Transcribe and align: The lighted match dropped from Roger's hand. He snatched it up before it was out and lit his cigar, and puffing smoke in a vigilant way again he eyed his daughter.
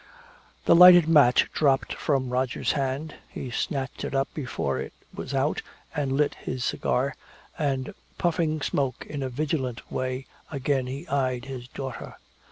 The 0.65 0.73
lighted 0.75 1.07
match 1.07 1.51
dropped 1.53 1.93
from 1.93 2.31
Roger's 2.31 2.71
hand. 2.71 3.17
He 3.29 3.51
snatched 3.51 4.03
it 4.03 4.15
up 4.15 4.33
before 4.33 4.79
it 4.79 4.93
was 5.13 5.31
out 5.35 5.61
and 5.95 6.13
lit 6.13 6.33
his 6.33 6.65
cigar, 6.65 7.13
and 7.55 7.93
puffing 8.17 8.63
smoke 8.63 9.05
in 9.07 9.21
a 9.21 9.29
vigilant 9.29 9.91
way 9.91 10.25
again 10.51 10.87
he 10.87 11.07
eyed 11.07 11.45
his 11.45 11.67
daughter. 11.67 12.15